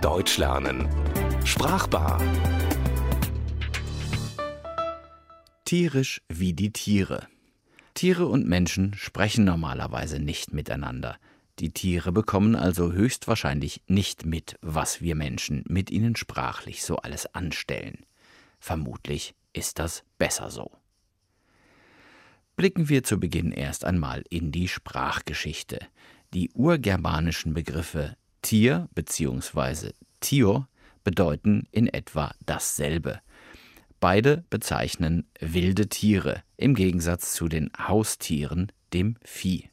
[0.00, 0.88] Deutsch lernen.
[1.44, 2.20] Sprachbar.
[5.64, 7.28] Tierisch wie die Tiere.
[7.94, 11.18] Tiere und Menschen sprechen normalerweise nicht miteinander.
[11.60, 17.32] Die Tiere bekommen also höchstwahrscheinlich nicht mit, was wir Menschen mit ihnen sprachlich so alles
[17.32, 18.04] anstellen.
[18.58, 20.72] Vermutlich ist das besser so.
[22.56, 25.78] Blicken wir zu Beginn erst einmal in die Sprachgeschichte.
[26.32, 29.92] Die urgermanischen Begriffe Tier bzw.
[30.20, 30.68] Tier
[31.02, 33.20] bedeuten in etwa dasselbe.
[34.00, 39.70] Beide bezeichnen wilde Tiere im Gegensatz zu den Haustieren, dem Vieh.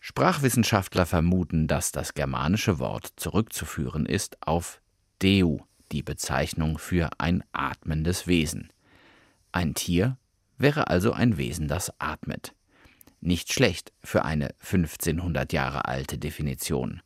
[0.00, 4.80] Sprachwissenschaftler vermuten, dass das germanische Wort zurückzuführen ist auf
[5.22, 5.58] Deu,
[5.92, 8.72] die Bezeichnung für ein atmendes Wesen.
[9.52, 10.16] Ein Tier
[10.58, 12.52] wäre also ein Wesen, das atmet.
[13.20, 17.00] Nicht schlecht für eine 1500 Jahre alte Definition.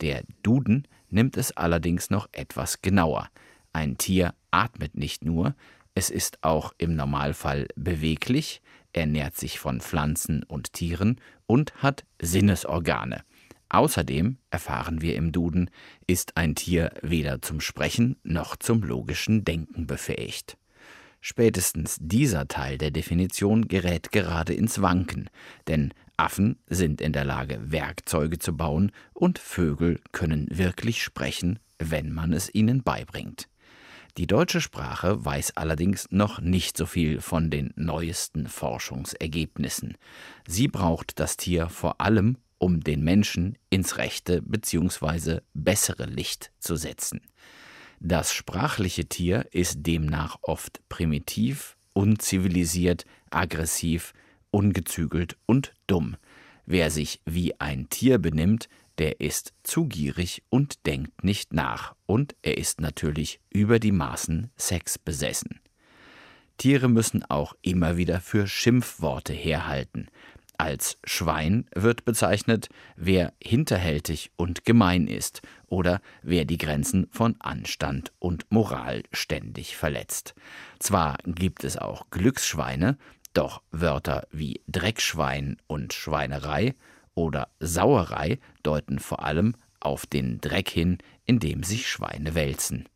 [0.00, 3.28] Der Duden nimmt es allerdings noch etwas genauer.
[3.72, 5.54] Ein Tier atmet nicht nur,
[5.94, 8.60] es ist auch im Normalfall beweglich,
[8.92, 13.22] ernährt sich von Pflanzen und Tieren und hat Sinnesorgane.
[13.68, 15.70] Außerdem, erfahren wir im Duden,
[16.06, 20.56] ist ein Tier weder zum Sprechen noch zum logischen Denken befähigt.
[21.20, 25.30] Spätestens dieser Teil der Definition gerät gerade ins Wanken,
[25.66, 32.12] denn Affen sind in der Lage, Werkzeuge zu bauen, und Vögel können wirklich sprechen, wenn
[32.12, 33.48] man es ihnen beibringt.
[34.16, 39.96] Die deutsche Sprache weiß allerdings noch nicht so viel von den neuesten Forschungsergebnissen.
[40.46, 45.40] Sie braucht das Tier vor allem, um den Menschen ins rechte bzw.
[45.52, 47.22] bessere Licht zu setzen.
[47.98, 54.12] Das sprachliche Tier ist demnach oft primitiv, unzivilisiert, aggressiv,
[54.54, 56.16] ungezügelt und dumm.
[56.64, 62.36] Wer sich wie ein Tier benimmt, der ist zu gierig und denkt nicht nach, und
[62.42, 65.58] er ist natürlich über die Maßen sexbesessen.
[66.56, 70.06] Tiere müssen auch immer wieder für Schimpfworte herhalten.
[70.56, 78.12] Als Schwein wird bezeichnet, wer hinterhältig und gemein ist oder wer die Grenzen von Anstand
[78.20, 80.36] und Moral ständig verletzt.
[80.78, 82.96] Zwar gibt es auch Glücksschweine,
[83.34, 86.74] doch Wörter wie Dreckschwein und Schweinerei
[87.14, 92.88] oder Sauerei deuten vor allem auf den Dreck hin, in dem sich Schweine wälzen.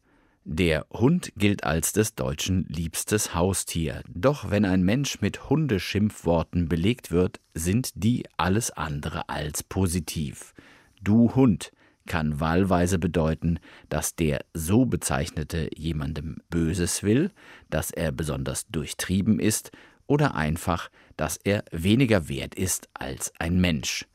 [0.45, 7.11] Der Hund gilt als des Deutschen liebstes Haustier, doch wenn ein Mensch mit Hundeschimpfworten belegt
[7.11, 10.55] wird, sind die alles andere als positiv.
[11.03, 11.71] Du Hund
[12.07, 13.59] kann wahlweise bedeuten,
[13.91, 17.31] dass der so bezeichnete jemandem Böses will,
[17.69, 19.71] dass er besonders durchtrieben ist
[20.09, 24.07] oder einfach, dass er weniger wert ist als ein Mensch.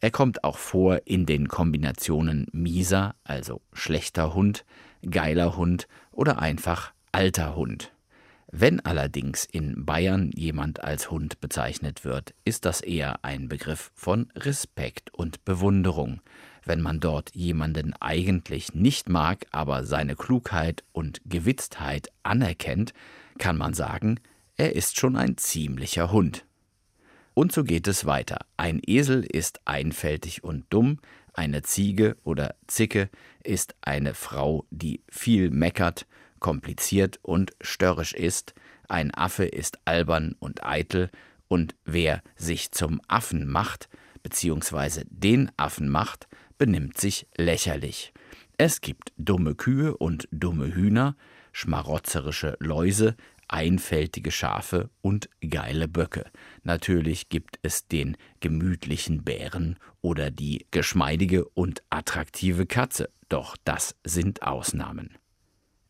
[0.00, 4.66] Er kommt auch vor in den Kombinationen mieser, also schlechter Hund,
[5.08, 7.92] geiler Hund oder einfach alter Hund.
[8.50, 14.30] Wenn allerdings in Bayern jemand als Hund bezeichnet wird, ist das eher ein Begriff von
[14.34, 16.22] Respekt und Bewunderung.
[16.64, 22.94] Wenn man dort jemanden eigentlich nicht mag, aber seine Klugheit und Gewitztheit anerkennt,
[23.38, 24.18] kann man sagen,
[24.58, 26.44] er ist schon ein ziemlicher Hund.
[27.32, 28.40] Und so geht es weiter.
[28.56, 30.98] Ein Esel ist einfältig und dumm,
[31.32, 33.08] eine Ziege oder Zicke
[33.44, 36.06] ist eine Frau, die viel meckert,
[36.40, 38.54] kompliziert und störrisch ist,
[38.88, 41.10] ein Affe ist albern und eitel,
[41.46, 43.88] und wer sich zum Affen macht,
[44.22, 46.26] beziehungsweise den Affen macht,
[46.58, 48.12] benimmt sich lächerlich.
[48.58, 51.16] Es gibt dumme Kühe und dumme Hühner,
[51.52, 53.16] schmarotzerische Läuse,
[53.48, 56.30] einfältige Schafe und geile Böcke.
[56.62, 64.42] Natürlich gibt es den gemütlichen Bären oder die geschmeidige und attraktive Katze, doch das sind
[64.42, 65.16] Ausnahmen.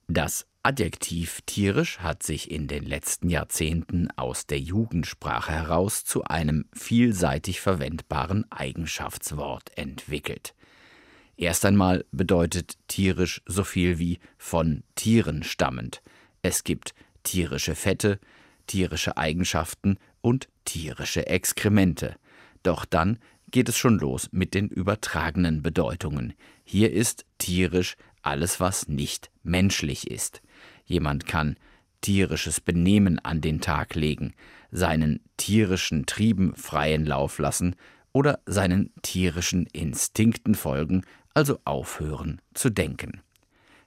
[0.07, 6.67] Das Adjektiv tierisch hat sich in den letzten Jahrzehnten aus der Jugendsprache heraus zu einem
[6.75, 10.55] vielseitig verwendbaren Eigenschaftswort entwickelt.
[11.39, 16.03] Erst einmal bedeutet tierisch so viel wie von Tieren stammend.
[16.43, 16.93] Es gibt
[17.29, 18.19] tierische Fette,
[18.67, 22.17] tierische Eigenschaften und tierische Exkremente.
[22.63, 23.19] Doch dann
[23.51, 26.33] geht es schon los mit den übertragenen Bedeutungen.
[26.65, 30.41] Hier ist tierisch alles, was nicht menschlich ist.
[30.87, 31.59] Jemand kann
[32.01, 34.33] tierisches Benehmen an den Tag legen,
[34.71, 37.77] seinen tierischen Trieben freien Lauf lassen
[38.13, 41.03] oder seinen tierischen Instinkten folgen,
[41.35, 43.21] also aufhören zu denken.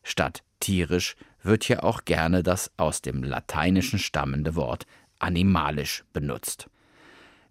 [0.04, 4.86] Statt tierisch wird hier auch gerne das aus dem Lateinischen stammende Wort
[5.20, 6.70] animalisch benutzt.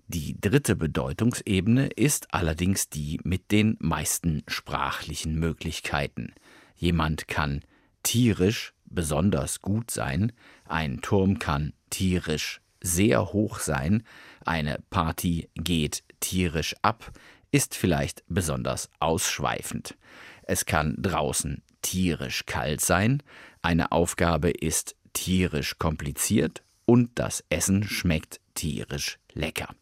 [0.09, 6.33] Die dritte Bedeutungsebene ist allerdings die mit den meisten sprachlichen Möglichkeiten.
[6.75, 7.61] Jemand kann
[8.03, 10.33] tierisch besonders gut sein,
[10.65, 14.03] ein Turm kann tierisch sehr hoch sein,
[14.45, 17.12] eine Party geht tierisch ab,
[17.53, 19.97] ist vielleicht besonders ausschweifend.
[20.43, 23.23] Es kann draußen tierisch kalt sein,
[23.62, 29.75] eine Aufgabe ist tierisch kompliziert und das Essen schmeckt tierisch lecker.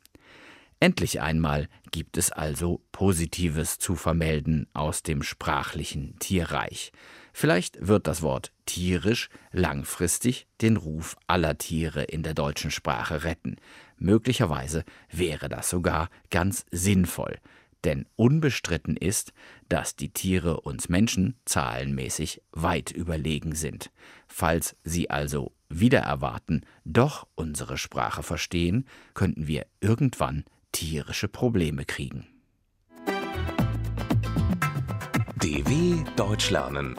[0.80, 6.92] Endlich einmal gibt es also Positives zu vermelden aus dem sprachlichen Tierreich.
[7.32, 13.56] Vielleicht wird das Wort tierisch langfristig den Ruf aller Tiere in der deutschen Sprache retten.
[13.96, 17.38] Möglicherweise wäre das sogar ganz sinnvoll,
[17.84, 19.32] denn unbestritten ist,
[19.69, 23.90] dass die Tiere uns Menschen zahlenmäßig weit überlegen sind.
[24.26, 32.26] Falls sie also wieder erwarten, doch unsere Sprache verstehen, könnten wir irgendwann tierische Probleme kriegen.
[35.40, 36.98] DW Deutsch lernen.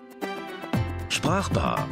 [1.09, 1.87] Sprachbar.